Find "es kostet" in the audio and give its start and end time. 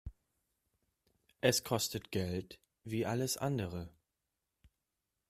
1.41-2.09